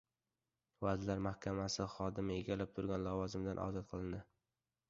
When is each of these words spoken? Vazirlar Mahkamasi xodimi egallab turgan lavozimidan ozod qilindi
Vazirlar 0.85 1.21
Mahkamasi 1.25 1.87
xodimi 1.97 2.39
egallab 2.39 2.75
turgan 2.79 3.07
lavozimidan 3.09 3.63
ozod 3.67 3.91
qilindi 3.93 4.25